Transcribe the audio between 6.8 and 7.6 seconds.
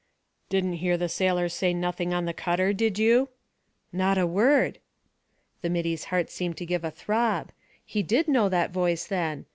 a throb.